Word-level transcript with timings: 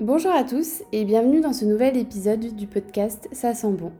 Bonjour 0.00 0.32
à 0.32 0.42
tous 0.42 0.82
et 0.92 1.04
bienvenue 1.04 1.40
dans 1.40 1.52
ce 1.52 1.64
nouvel 1.64 1.96
épisode 1.96 2.56
du 2.56 2.66
podcast 2.66 3.28
Ça 3.30 3.54
sent 3.54 3.72
bon. 3.72 3.92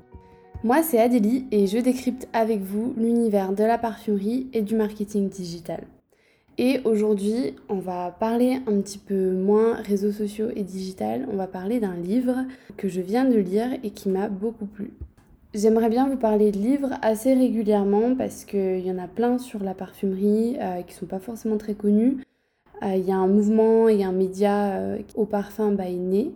Moi 0.65 0.83
c'est 0.83 1.01
Adélie 1.01 1.47
et 1.53 1.69
je 1.69 1.79
décrypte 1.79 2.27
avec 2.33 2.63
vous 2.63 2.95
l'univers 2.97 3.53
de 3.53 3.63
la 3.63 3.79
parfumerie 3.79 4.49
et 4.53 4.63
du 4.63 4.75
marketing 4.75 5.29
digital. 5.29 5.85
Et 6.59 6.81
aujourd'hui, 6.85 7.55
on 7.69 7.79
va 7.79 8.11
parler 8.11 8.61
un 8.67 8.81
petit 8.81 8.99
peu 8.99 9.31
moins 9.31 9.75
réseaux 9.75 10.11
sociaux 10.11 10.49
et 10.57 10.65
digital. 10.65 11.29
On 11.33 11.37
va 11.37 11.47
parler 11.47 11.79
d'un 11.79 11.95
livre 11.95 12.45
que 12.77 12.89
je 12.89 13.01
viens 13.01 13.25
de 13.25 13.39
lire 13.39 13.69
et 13.85 13.91
qui 13.91 14.09
m'a 14.09 14.29
beaucoup 14.29 14.67
plu. 14.67 14.91
J'aimerais 15.55 15.89
bien 15.89 16.07
vous 16.07 16.19
parler 16.19 16.53
de 16.53 16.59
livres 16.59 16.91
assez 17.01 17.33
régulièrement 17.33 18.15
parce 18.15 18.45
qu'il 18.45 18.87
y 18.87 18.91
en 18.91 18.99
a 18.99 19.09
plein 19.09 19.39
sur 19.39 19.63
la 19.65 19.73
parfumerie 19.73 20.59
euh, 20.61 20.83
qui 20.83 20.95
sont 20.95 21.07
pas 21.07 21.21
forcément 21.21 21.57
très 21.57 21.73
connus. 21.73 22.19
Euh, 22.83 22.95
il 22.97 23.07
y 23.07 23.13
a 23.13 23.17
un 23.17 23.27
mouvement 23.27 23.89
et 23.89 24.05
un 24.05 24.13
média 24.13 24.73
euh, 24.75 24.99
au 25.15 25.25
parfum 25.25 25.73
by 25.73 25.95
Né 25.95 26.33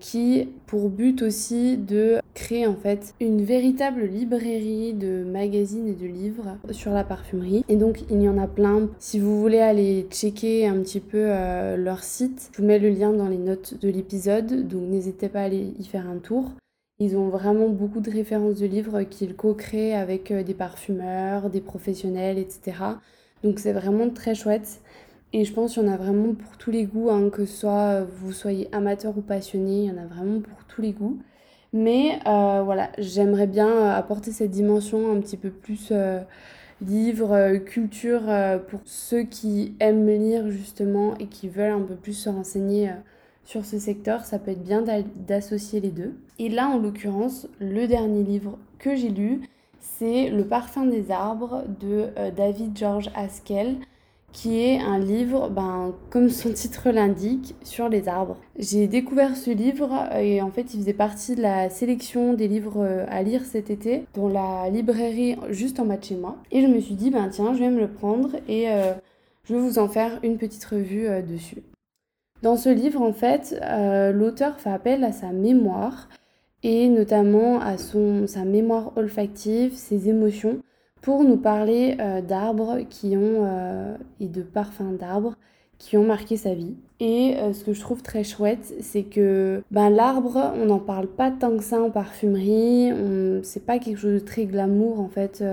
qui 0.00 0.48
pour 0.66 0.88
but 0.88 1.22
aussi 1.22 1.76
de 1.76 2.18
créer 2.34 2.66
en 2.66 2.74
fait 2.74 3.14
une 3.20 3.44
véritable 3.44 4.02
librairie 4.02 4.92
de 4.92 5.22
magazines 5.22 5.86
et 5.86 5.92
de 5.92 6.04
livres 6.04 6.56
sur 6.72 6.90
la 6.90 7.04
parfumerie. 7.04 7.64
Et 7.68 7.76
donc 7.76 8.00
il 8.10 8.20
y 8.20 8.28
en 8.28 8.38
a 8.38 8.48
plein. 8.48 8.88
Si 8.98 9.20
vous 9.20 9.40
voulez 9.40 9.60
aller 9.60 10.08
checker 10.10 10.66
un 10.66 10.80
petit 10.80 10.98
peu 10.98 11.28
leur 11.76 12.02
site, 12.02 12.50
je 12.50 12.60
vous 12.60 12.66
mets 12.66 12.80
le 12.80 12.88
lien 12.90 13.12
dans 13.12 13.28
les 13.28 13.38
notes 13.38 13.80
de 13.80 13.88
l'épisode, 13.88 14.66
donc 14.66 14.82
n'hésitez 14.90 15.28
pas 15.28 15.42
à 15.42 15.44
aller 15.44 15.72
y 15.78 15.84
faire 15.84 16.08
un 16.08 16.18
tour. 16.18 16.50
Ils 17.02 17.16
ont 17.16 17.28
vraiment 17.28 17.68
beaucoup 17.68 18.00
de 18.00 18.10
références 18.10 18.60
de 18.60 18.66
livres 18.66 19.02
qu'ils 19.02 19.34
co-créent 19.34 19.94
avec 19.94 20.30
euh, 20.30 20.42
des 20.42 20.54
parfumeurs, 20.54 21.50
des 21.50 21.60
professionnels, 21.60 22.38
etc. 22.38 22.76
Donc 23.42 23.58
c'est 23.58 23.72
vraiment 23.72 24.08
très 24.10 24.34
chouette. 24.34 24.80
Et 25.32 25.44
je 25.44 25.52
pense 25.52 25.74
qu'il 25.74 25.82
y 25.82 25.86
en 25.88 25.92
a 25.92 25.96
vraiment 25.96 26.34
pour 26.34 26.56
tous 26.58 26.70
les 26.70 26.84
goûts, 26.84 27.10
hein, 27.10 27.30
que 27.30 27.46
soit 27.46 28.02
vous 28.02 28.32
soyez 28.32 28.68
amateur 28.72 29.16
ou 29.16 29.22
passionné, 29.22 29.84
il 29.84 29.86
y 29.86 29.90
en 29.90 29.96
a 29.96 30.06
vraiment 30.06 30.40
pour 30.40 30.64
tous 30.68 30.82
les 30.82 30.92
goûts. 30.92 31.18
Mais 31.72 32.20
euh, 32.26 32.62
voilà, 32.62 32.90
j'aimerais 32.98 33.46
bien 33.46 33.68
euh, 33.68 33.94
apporter 33.96 34.30
cette 34.30 34.50
dimension 34.50 35.10
un 35.10 35.20
petit 35.20 35.38
peu 35.38 35.50
plus 35.50 35.88
euh, 35.90 36.20
livre, 36.82 37.56
culture, 37.58 38.22
pour 38.68 38.80
ceux 38.84 39.22
qui 39.22 39.74
aiment 39.80 40.08
lire 40.08 40.50
justement 40.50 41.16
et 41.18 41.26
qui 41.26 41.48
veulent 41.48 41.72
un 41.72 41.80
peu 41.82 41.94
plus 41.94 42.12
se 42.14 42.28
renseigner 42.28 42.90
sur 43.44 43.64
ce 43.64 43.78
secteur. 43.78 44.24
Ça 44.24 44.38
peut 44.38 44.50
être 44.52 44.64
bien 44.64 44.84
d'associer 45.26 45.80
les 45.80 45.90
deux. 45.90 46.14
Et 46.38 46.48
là, 46.48 46.68
en 46.68 46.78
l'occurrence, 46.78 47.48
le 47.60 47.86
dernier 47.86 48.22
livre 48.22 48.58
que 48.78 48.94
j'ai 48.94 49.10
lu, 49.10 49.42
c'est 49.80 50.30
Le 50.30 50.44
parfum 50.46 50.86
des 50.86 51.10
arbres 51.10 51.64
de 51.80 52.08
David 52.36 52.76
George 52.76 53.10
Haskell 53.16 53.76
qui 54.32 54.60
est 54.60 54.80
un 54.80 54.98
livre, 54.98 55.48
ben, 55.50 55.94
comme 56.10 56.30
son 56.30 56.52
titre 56.54 56.90
l'indique, 56.90 57.54
sur 57.62 57.88
les 57.88 58.08
arbres. 58.08 58.36
J'ai 58.58 58.88
découvert 58.88 59.36
ce 59.36 59.50
livre 59.50 60.08
et 60.18 60.42
en 60.42 60.50
fait 60.50 60.74
il 60.74 60.80
faisait 60.80 60.92
partie 60.92 61.36
de 61.36 61.42
la 61.42 61.70
sélection 61.70 62.34
des 62.34 62.48
livres 62.48 62.78
euh, 62.78 63.04
à 63.08 63.22
lire 63.22 63.44
cet 63.44 63.70
été 63.70 64.04
dans 64.14 64.28
la 64.28 64.68
librairie 64.70 65.36
juste 65.50 65.78
en 65.78 65.86
bas 65.86 65.96
de 65.96 66.04
chez 66.04 66.16
moi. 66.16 66.36
Et 66.50 66.62
je 66.62 66.66
me 66.66 66.80
suis 66.80 66.94
dit, 66.94 67.10
ben 67.10 67.28
tiens, 67.28 67.54
je 67.54 67.60
vais 67.60 67.70
me 67.70 67.80
le 67.80 67.88
prendre 67.88 68.30
et 68.48 68.70
euh, 68.70 68.94
je 69.44 69.54
vais 69.54 69.60
vous 69.60 69.78
en 69.78 69.88
faire 69.88 70.18
une 70.22 70.38
petite 70.38 70.64
revue 70.64 71.06
euh, 71.06 71.22
dessus. 71.22 71.62
Dans 72.42 72.56
ce 72.56 72.68
livre, 72.68 73.00
en 73.00 73.12
fait, 73.12 73.58
l'auteur 74.12 74.58
fait 74.58 74.70
appel 74.70 75.04
à 75.04 75.12
sa 75.12 75.30
mémoire 75.30 76.08
et 76.62 76.88
notamment 76.88 77.60
à 77.60 77.78
son, 77.78 78.26
sa 78.26 78.44
mémoire 78.44 78.92
olfactive, 78.96 79.74
ses 79.74 80.08
émotions 80.08 80.60
pour 81.00 81.24
nous 81.24 81.36
parler 81.36 81.96
euh, 82.00 82.22
d'arbres 82.22 82.78
qui 82.88 83.16
ont 83.16 83.44
euh, 83.44 83.96
et 84.20 84.28
de 84.28 84.42
parfums 84.42 84.96
d'arbres 84.98 85.36
qui 85.78 85.96
ont 85.96 86.04
marqué 86.04 86.36
sa 86.36 86.54
vie. 86.54 86.76
Et 87.00 87.34
euh, 87.38 87.52
ce 87.52 87.64
que 87.64 87.72
je 87.72 87.80
trouve 87.80 88.02
très 88.02 88.22
chouette, 88.22 88.72
c'est 88.80 89.02
que 89.02 89.64
ben, 89.72 89.90
l'arbre, 89.90 90.52
on 90.54 90.66
n'en 90.66 90.78
parle 90.78 91.08
pas 91.08 91.32
tant 91.32 91.56
que 91.56 91.64
ça 91.64 91.82
en 91.82 91.90
parfumerie, 91.90 92.92
c'est 93.42 93.66
pas 93.66 93.80
quelque 93.80 93.98
chose 93.98 94.20
de 94.20 94.24
très 94.24 94.44
glamour 94.46 95.00
en 95.00 95.08
fait 95.08 95.44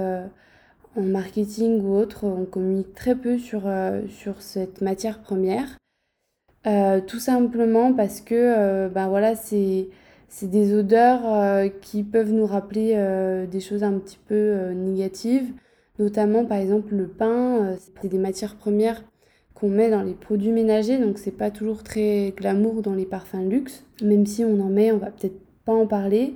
en 0.95 1.01
marketing 1.01 1.81
ou 1.81 1.95
autre, 1.95 2.25
on 2.25 2.45
communique 2.45 2.93
très 2.93 3.15
peu 3.15 3.39
sur, 3.39 3.63
sur 4.07 4.41
cette 4.43 4.81
matière 4.81 5.19
première. 5.19 5.79
Tout 6.63 7.19
simplement 7.19 7.93
parce 7.93 8.21
que 8.21 8.87
ben 8.89 9.07
voilà, 9.07 9.35
c'est 9.35 9.89
c'est 10.29 10.49
des 10.49 10.73
odeurs 10.73 11.21
euh, 11.25 11.67
qui 11.81 12.03
peuvent 12.03 12.31
nous 12.31 12.45
rappeler 12.45 12.93
euh, 12.95 13.47
des 13.47 13.59
choses 13.59 13.83
un 13.83 13.93
petit 13.93 14.19
peu 14.27 14.35
euh, 14.35 14.73
négatives, 14.73 15.51
notamment 15.97 16.45
par 16.45 16.59
exemple 16.59 16.95
le 16.95 17.07
pain, 17.07 17.75
c'est 18.01 18.07
des 18.07 18.19
matières 18.19 18.55
premières 18.55 19.03
qu'on 19.55 19.69
met 19.69 19.89
dans 19.89 20.03
les 20.03 20.13
produits 20.13 20.51
ménagers, 20.51 20.99
donc 20.99 21.17
c'est 21.17 21.31
pas 21.35 21.51
toujours 21.51 21.83
très 21.83 22.33
glamour 22.37 22.81
dans 22.81 22.93
les 22.93 23.05
parfums 23.05 23.49
luxe, 23.49 23.83
même 24.01 24.25
si 24.25 24.45
on 24.45 24.61
en 24.61 24.69
met, 24.69 24.91
on 24.91 24.97
va 24.97 25.11
peut-être 25.11 25.41
pas 25.65 25.73
en 25.73 25.87
parler. 25.87 26.35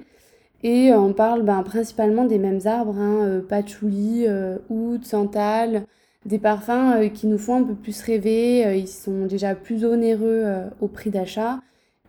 Et 0.64 0.94
on 0.94 1.14
parle 1.14 1.44
ben, 1.44 1.62
principalement 1.64 2.26
des 2.26 2.38
mêmes 2.38 2.62
arbres, 2.66 2.98
hein, 2.98 3.42
patchouli, 3.48 4.26
oud, 4.70 5.06
santal, 5.06 5.84
des 6.26 6.40
parfums 6.40 7.10
qui 7.14 7.28
nous 7.28 7.38
font 7.38 7.56
un 7.56 7.64
peu 7.64 7.76
plus 7.76 8.02
rêver, 8.02 8.78
ils 8.78 8.88
sont 8.88 9.26
déjà 9.26 9.56
plus 9.56 9.86
onéreux 9.86 10.46
au 10.82 10.88
prix 10.88 11.10
d'achat 11.10 11.60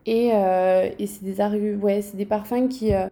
et, 0.07 0.31
euh, 0.33 0.91
et 0.99 1.07
c'est 1.07 1.25
des, 1.25 1.75
ouais, 1.77 2.01
des 2.15 2.27
parfums 2.27 2.69
qui, 2.69 2.95
euh, 2.95 3.09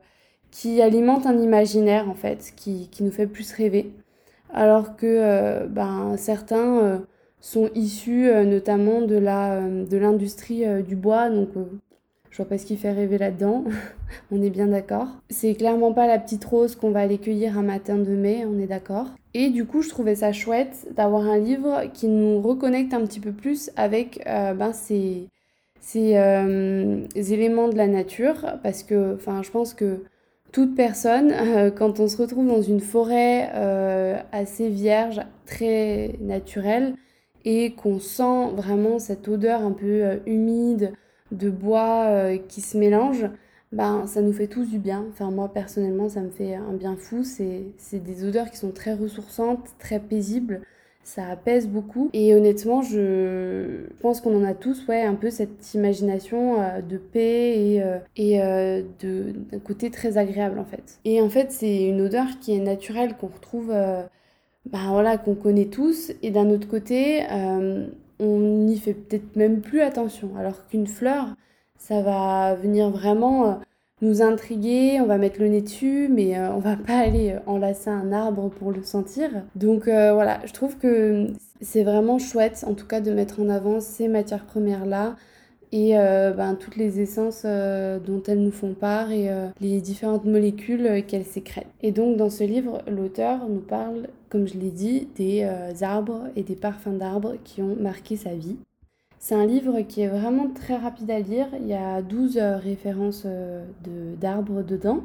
qui 0.51 0.83
alimentent 0.83 1.27
un 1.27 1.39
imaginaire, 1.39 2.09
en 2.09 2.15
fait, 2.15 2.53
qui, 2.57 2.89
qui 2.91 3.03
nous 3.03 3.11
fait 3.11 3.27
plus 3.27 3.53
rêver. 3.53 3.93
Alors 4.53 4.97
que 4.97 5.07
euh, 5.07 5.67
ben, 5.67 6.17
certains 6.19 7.03
sont 7.41 7.71
issus 7.75 8.31
notamment 8.45 9.01
de 9.01 9.17
l'industrie 9.97 10.67
de 10.67 10.83
du 10.83 10.97
bois, 10.97 11.31
donc 11.31 11.49
je 12.33 12.37
vois 12.39 12.47
pas 12.47 12.59
ce 12.59 12.67
qui 12.67 12.77
fait 12.77 12.91
rêver 12.91 13.19
là-dedans, 13.19 13.63
on 14.33 14.43
est 14.43 14.51
bien 14.51 14.67
d'accord. 14.67 15.07
C'est 15.31 15.55
clairement 15.55 15.93
pas 15.93 16.09
la 16.09 16.19
petite 16.19 16.45
rose 16.45 16.75
qu'on 16.75 16.91
va 16.91 17.01
aller 17.01 17.19
cueillir 17.19 17.57
un 17.57 17.63
matin 17.63 17.97
de 17.97 18.11
mai, 18.11 18.45
on 18.45 18.59
est 18.59 18.67
d'accord. 18.67 19.07
Et 19.35 19.51
du 19.51 19.65
coup, 19.65 19.83
je 19.83 19.89
trouvais 19.89 20.17
ça 20.17 20.33
chouette 20.33 20.89
d'avoir 20.97 21.23
un 21.23 21.39
livre 21.39 21.85
qui 21.95 22.09
nous 22.09 22.41
reconnecte 22.41 22.93
un 22.93 23.03
petit 23.07 23.21
peu 23.21 23.33
plus 23.33 23.71
avec 23.77 24.21
ben, 24.27 24.73
ces, 24.73 25.29
ces 25.83 26.17
euh, 26.17 27.05
éléments 27.15 27.69
de 27.69 27.77
la 27.77 27.89
nature 27.89 28.59
parce 28.63 28.85
que 28.85 29.17
enfin 29.17 29.43
je 29.43 29.51
pense 29.51 29.75
que 29.75 30.05
toute 30.53 30.75
personne 30.75 31.33
euh, 31.37 31.71
quand 31.71 32.01
on 32.01 32.09
se 32.09 32.17
retrouve 32.17 32.47
dans 32.47 32.63
une 32.63 32.81
forêt 32.81 33.51
euh, 33.55 34.17
assez 34.31 34.71
vierge 34.71 35.21
très 35.45 36.15
naturelle 36.21 36.95
et 37.45 37.73
qu'on 37.73 37.99
sent 37.99 38.53
vraiment 38.55 39.01
cette 39.01 39.27
odeur 39.27 39.63
un 39.63 39.73
peu 39.73 40.21
humide 40.27 40.93
de 41.33 41.51
bois 41.51 42.37
qui 42.49 42.61
se 42.61 42.77
mélange 42.79 43.27
ben 43.73 44.07
ça 44.07 44.21
nous 44.21 44.33
fait 44.33 44.49
tous 44.49 44.67
du 44.67 44.79
bien 44.79 45.05
enfin 45.11 45.31
moi 45.31 45.53
personnellement 45.53 46.09
ça 46.09 46.21
me 46.21 46.31
fait 46.31 46.55
un 46.55 46.73
bien 46.73 46.97
fou 46.97 47.25
c'est 47.25 47.73
des 47.93 48.25
odeurs 48.25 48.51
qui 48.51 48.59
sont 48.59 48.71
très 48.71 48.95
ressourçantes 48.95 49.67
très 49.79 49.99
paisibles 49.99 50.61
ça 51.05 51.27
apaise 51.29 51.69
beaucoup. 51.69 52.11
Et 52.13 52.35
honnêtement, 52.35 52.83
je 52.83 53.87
pense 54.01 54.21
qu'on 54.21 54.41
en 54.41 54.45
a 54.45 54.55
tous, 54.55 54.87
ouais, 54.87 55.03
un 55.03 55.15
peu 55.15 55.31
cette 55.31 55.75
imagination 55.75 56.61
euh, 56.61 56.81
de 56.81 56.97
paix 56.97 57.59
et, 57.59 57.83
euh, 57.83 57.99
et 58.17 58.43
euh, 58.43 58.83
d'un 59.03 59.59
côté 59.59 59.91
très 59.91 60.17
agréable 60.17 60.59
en 60.59 60.65
fait. 60.65 61.01
Et 61.05 61.21
en 61.21 61.29
fait, 61.29 61.51
c'est 61.51 61.85
une 61.85 62.01
odeur 62.01 62.27
qui 62.41 62.55
est 62.55 62.61
naturelle, 62.61 63.17
qu'on 63.17 63.29
retrouve, 63.29 63.69
ben 63.69 64.91
voilà, 64.91 65.19
qu'on 65.19 65.35
connaît 65.35 65.67
tous. 65.67 66.13
Et 66.23 66.31
d'un 66.31 66.51
autre 66.51 66.69
côté, 66.69 67.23
on 68.23 68.39
n'y 68.39 68.79
fait 68.79 68.95
peut-être 68.95 69.37
même 69.37 69.61
plus 69.61 69.81
attention. 69.81 70.31
Alors 70.39 70.67
qu'une 70.69 70.87
fleur, 70.87 71.35
ça 71.79 72.01
va 72.03 72.55
venir 72.55 72.91
vraiment 72.91 73.61
nous 74.03 74.21
intriguer, 74.21 75.01
on 75.01 75.07
va 75.07 75.17
mettre 75.17 75.41
le 75.41 75.49
nez 75.49 75.63
dessus, 75.63 76.09
mais 76.11 76.37
euh, 76.37 76.53
on 76.53 76.59
va 76.59 76.77
pas 76.77 76.99
aller 76.99 77.31
euh, 77.31 77.39
enlacer 77.47 77.89
un 77.89 78.13
arbre 78.13 78.51
pour 78.51 78.73
le 78.73 78.83
sentir. 78.83 79.31
Donc 79.55 79.87
euh, 79.87 80.13
voilà, 80.13 80.41
je 80.45 80.53
trouve 80.53 80.77
que 80.77 81.29
c'est 81.61 81.85
vraiment 81.85 82.19
chouette, 82.19 82.65
en 82.67 82.75
tout 82.75 82.87
cas, 82.87 83.01
de 83.01 83.13
mettre 83.13 83.41
en 83.41 83.49
avant 83.49 83.81
ces 83.81 84.09
matières 84.09 84.45
premières-là 84.45 85.15
et 85.73 85.95
ben, 85.95 86.55
toutes 86.55 86.77
les 86.77 87.01
essences 87.01 87.45
dont 87.45 88.23
elles 88.27 88.43
nous 88.43 88.53
font 88.53 88.75
part 88.75 89.11
et 89.11 89.31
les 89.61 89.81
différentes 89.81 90.27
molécules 90.27 91.03
qu'elles 91.07 91.25
sécrètent. 91.25 91.67
Et 91.83 91.93
donc 91.93 92.17
dans 92.17 92.29
ce 92.31 92.45
livre, 92.45 92.83
l'auteur 92.87 93.49
nous 93.49 93.61
parle, 93.61 94.09
comme 94.29 94.47
je 94.47 94.59
l'ai 94.59 94.71
dit, 94.71 95.09
des 95.17 95.49
arbres 95.81 96.25
et 96.37 96.43
des 96.43 96.57
parfums 96.57 96.99
d'arbres 96.99 97.37
qui 97.43 97.63
ont 97.63 97.75
marqué 97.77 98.17
sa 98.17 98.35
vie. 98.35 98.57
C'est 99.25 99.37
un 99.37 99.47
livre 99.47 99.83
qui 99.83 100.01
est 100.01 100.09
vraiment 100.09 100.49
très 100.49 100.77
rapide 100.77 101.09
à 101.13 101.21
lire. 101.21 101.47
Il 101.61 101.69
y 101.69 101.75
a 101.75 102.03
12 102.03 102.39
euh, 102.39 102.57
références 102.57 103.23
euh, 103.25 103.65
d'arbres 104.21 104.65
dedans. 104.65 105.05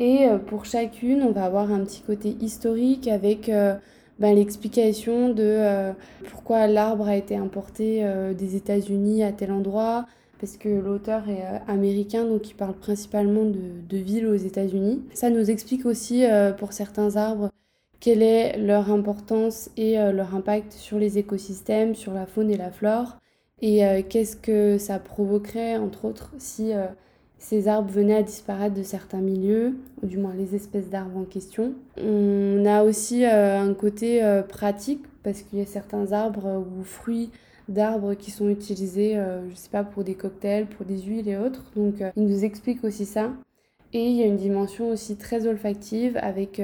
Et 0.00 0.26
euh, 0.26 0.38
pour 0.38 0.64
chacune, 0.64 1.22
on 1.22 1.30
va 1.30 1.44
avoir 1.44 1.70
un 1.70 1.84
petit 1.84 2.02
côté 2.02 2.30
historique 2.40 3.06
avec 3.06 3.48
ben, 4.18 4.34
l'explication 4.34 5.28
de 5.28 5.92
pourquoi 6.30 6.66
l'arbre 6.66 7.06
a 7.08 7.16
été 7.16 7.36
importé 7.36 8.04
des 8.36 8.56
États-Unis 8.56 9.22
à 9.22 9.32
tel 9.32 9.52
endroit, 9.52 10.06
parce 10.40 10.56
que 10.56 10.68
l'auteur 10.68 11.28
est 11.28 11.44
américain, 11.70 12.24
donc 12.24 12.50
il 12.50 12.54
parle 12.54 12.74
principalement 12.74 13.44
de, 13.44 13.58
de 13.88 13.96
villes 13.96 14.26
aux 14.26 14.34
États-Unis. 14.34 15.02
Ça 15.14 15.30
nous 15.30 15.50
explique 15.50 15.86
aussi 15.86 16.24
pour 16.58 16.72
certains 16.72 17.16
arbres 17.16 17.50
quelle 18.00 18.22
est 18.22 18.58
leur 18.58 18.90
importance 18.92 19.70
et 19.76 19.96
leur 19.96 20.34
impact 20.34 20.72
sur 20.72 20.98
les 20.98 21.18
écosystèmes, 21.18 21.94
sur 21.94 22.12
la 22.12 22.26
faune 22.26 22.50
et 22.50 22.56
la 22.56 22.70
flore, 22.70 23.18
et 23.60 24.04
qu'est-ce 24.08 24.36
que 24.36 24.78
ça 24.78 24.98
provoquerait, 25.00 25.76
entre 25.76 26.04
autres, 26.04 26.32
si 26.38 26.72
ces 27.38 27.68
arbres 27.68 27.90
venaient 27.90 28.16
à 28.16 28.22
disparaître 28.22 28.74
de 28.74 28.82
certains 28.82 29.20
milieux, 29.20 29.76
ou 30.02 30.06
du 30.06 30.18
moins 30.18 30.34
les 30.34 30.54
espèces 30.54 30.90
d'arbres 30.90 31.18
en 31.18 31.24
question. 31.24 31.74
On 31.96 32.64
a 32.66 32.82
aussi 32.82 33.24
euh, 33.24 33.60
un 33.60 33.74
côté 33.74 34.24
euh, 34.24 34.42
pratique, 34.42 35.04
parce 35.22 35.42
qu'il 35.42 35.58
y 35.58 35.62
a 35.62 35.66
certains 35.66 36.12
arbres 36.12 36.64
ou 36.66 36.82
fruits 36.82 37.30
d'arbres 37.68 38.14
qui 38.14 38.30
sont 38.30 38.48
utilisés, 38.48 39.16
euh, 39.16 39.48
je 39.50 39.54
sais 39.54 39.70
pas, 39.70 39.84
pour 39.84 40.02
des 40.02 40.14
cocktails, 40.14 40.66
pour 40.66 40.84
des 40.84 40.98
huiles 40.98 41.28
et 41.28 41.36
autres. 41.36 41.64
Donc 41.76 42.02
il 42.16 42.26
nous 42.26 42.44
explique 42.44 42.82
aussi 42.82 43.06
ça. 43.06 43.30
Et 43.92 44.04
il 44.04 44.16
y 44.16 44.22
a 44.22 44.26
une 44.26 44.36
dimension 44.36 44.90
aussi 44.90 45.16
très 45.16 45.46
olfactive 45.46 46.18
avec 46.20 46.60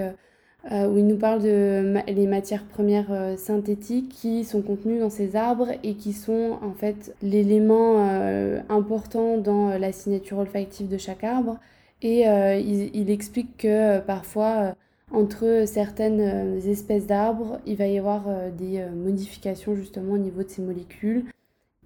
euh, 0.73 0.89
où 0.89 0.97
il 0.97 1.07
nous 1.07 1.19
parle 1.19 1.43
de 1.43 1.95
les 2.07 2.27
matières 2.27 2.65
premières 2.65 3.13
euh, 3.13 3.37
synthétiques 3.37 4.09
qui 4.09 4.45
sont 4.45 4.63
contenues 4.63 4.99
dans 4.99 5.11
ces 5.11 5.37
arbres 5.37 5.69
et 5.83 5.95
qui 5.95 6.15
sont 6.15 6.59
en 6.63 6.73
fait 6.73 7.15
l'élément 7.23 7.97
euh, 7.99 8.61
important 8.71 9.37
dans 9.37 9.77
la 9.79 9.93
signature 9.93 10.39
olfactive 10.39 10.89
de 10.89 10.97
chaque 10.97 11.23
arbre. 11.23 11.59
Et 12.01 12.25
il, 12.25 12.95
il, 12.95 13.11
explique 13.11 13.57
que 13.57 13.99
parfois, 14.01 14.75
entre 15.11 15.65
certaines 15.67 16.61
espèces 16.67 17.07
d'arbres, 17.07 17.61
il 17.65 17.77
va 17.77 17.87
y 17.87 17.99
avoir 17.99 18.27
des 18.59 18.85
modifications 18.95 19.75
justement 19.75 20.13
au 20.13 20.19
niveau 20.19 20.43
de 20.43 20.49
ces 20.49 20.61
molécules. 20.61 21.25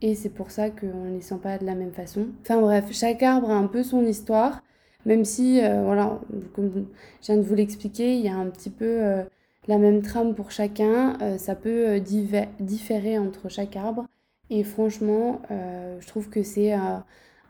Et 0.03 0.17
c'est 0.17 0.31
pour 0.31 0.51
ça 0.51 0.71
qu'on 0.71 1.05
ne 1.05 1.15
les 1.15 1.21
sent 1.21 1.39
pas 1.41 1.59
de 1.59 1.65
la 1.65 1.77
même 1.77 1.93
façon. 1.93 2.27
Enfin 2.41 2.61
bref, 2.61 2.87
chaque 2.91 3.23
arbre 3.23 3.49
a 3.49 3.55
un 3.55 3.69
peu 3.69 3.85
son 3.85 4.05
histoire. 4.05 4.61
Même 5.06 5.25
si, 5.25 5.61
euh, 5.62 5.83
voilà, 5.85 6.21
comme 6.55 6.87
je 7.23 7.27
viens 7.27 7.37
de 7.37 7.43
vous 7.43 7.55
l'expliquer, 7.55 8.17
il 8.17 8.25
y 8.25 8.29
a 8.29 8.37
un 8.37 8.47
petit 8.47 8.71
peu 8.71 8.85
euh, 8.85 9.23
la 9.67 9.79
même 9.79 10.03
trame 10.03 10.35
pour 10.35 10.50
chacun. 10.50 11.17
Euh, 11.23 11.39
ça 11.39 11.55
peut 11.55 12.00
différer 12.00 13.19
entre 13.19 13.49
chaque 13.49 13.77
arbre. 13.77 14.06
Et 14.50 14.65
franchement, 14.65 15.43
je 15.50 16.06
trouve 16.06 16.31
que 16.31 16.43
c'est 16.43 16.73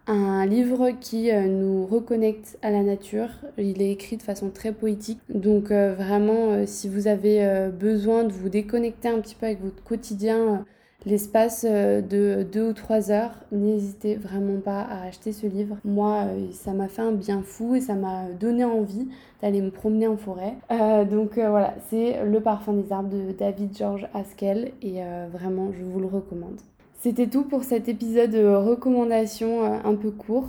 un 0.09 0.47
livre 0.47 0.91
qui 1.00 1.33
nous 1.33 1.87
reconnecte 1.87 2.59
à 2.61 2.71
la 2.73 2.83
nature. 2.83 3.29
Il 3.56 3.81
est 3.81 3.93
écrit 3.93 4.17
de 4.17 4.23
façon 4.23 4.51
très 4.51 4.73
poétique. 4.73 5.21
Donc 5.29 5.71
vraiment, 5.71 6.67
si 6.67 6.89
vous 6.89 7.06
avez 7.06 7.69
besoin 7.71 8.25
de 8.25 8.33
vous 8.33 8.49
déconnecter 8.49 9.06
un 9.06 9.21
petit 9.21 9.37
peu 9.37 9.47
avec 9.47 9.62
votre 9.62 9.81
quotidien, 9.85 10.65
l'espace 11.06 11.65
euh, 11.69 12.00
de 12.00 12.43
deux 12.43 12.71
ou 12.71 12.73
trois 12.73 13.11
heures, 13.11 13.35
n'hésitez 13.53 14.17
vraiment 14.17 14.61
pas 14.61 14.83
à 14.83 15.06
acheter 15.06 15.33
ce 15.33 15.47
livre. 15.47 15.77
Moi, 15.85 16.25
euh, 16.27 16.47
ça 16.53 16.73
m'a 16.73 16.89
fait 16.89 17.03
un 17.03 17.12
bien 17.12 17.43
fou 17.43 17.75
et 17.75 17.81
ça 17.81 17.95
m'a 17.95 18.25
donné 18.39 18.65
envie 18.65 19.09
d'aller 19.41 19.61
me 19.61 19.71
promener 19.71 20.06
en 20.06 20.17
forêt. 20.17 20.55
Euh, 20.71 21.05
donc 21.05 21.35
voilà, 21.35 21.75
c'est 21.89 22.25
Le 22.25 22.41
parfum 22.41 22.73
des 22.73 22.93
arbres 22.93 23.11
de 23.11 23.33
David 23.33 23.77
George 23.77 24.09
Haskell 24.15 24.73
et 24.83 25.00
vraiment, 25.33 25.71
je 25.73 25.85
vous 25.85 26.00
le 26.00 26.06
recommande. 26.06 26.61
C'était 27.01 27.29
tout 27.29 27.44
pour 27.44 27.62
cet 27.62 27.89
épisode 27.89 28.31
de 28.31 28.44
recommandation 28.44 29.62
un 29.62 29.94
peu 29.94 30.11
court. 30.11 30.49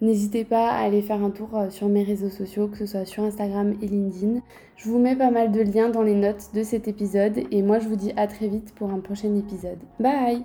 N'hésitez 0.00 0.44
pas 0.44 0.70
à 0.70 0.78
aller 0.78 1.02
faire 1.02 1.22
un 1.22 1.30
tour 1.30 1.48
euh, 1.54 1.70
sur 1.70 1.88
mes 1.88 2.02
réseaux 2.02 2.30
sociaux, 2.30 2.68
que 2.68 2.78
ce 2.78 2.86
soit 2.86 3.04
sur 3.04 3.22
Instagram 3.22 3.74
et 3.82 3.86
LinkedIn. 3.86 4.40
Je 4.76 4.88
vous 4.88 4.98
mets 4.98 5.16
pas 5.16 5.30
mal 5.30 5.52
de 5.52 5.60
liens 5.60 5.90
dans 5.90 6.02
les 6.02 6.14
notes 6.14 6.50
de 6.54 6.62
cet 6.62 6.88
épisode 6.88 7.42
et 7.50 7.62
moi 7.62 7.78
je 7.78 7.88
vous 7.88 7.96
dis 7.96 8.12
à 8.16 8.26
très 8.26 8.48
vite 8.48 8.74
pour 8.74 8.90
un 8.90 9.00
prochain 9.00 9.34
épisode. 9.36 9.78
Bye 9.98 10.44